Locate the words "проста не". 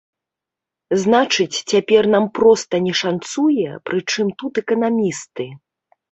2.37-2.93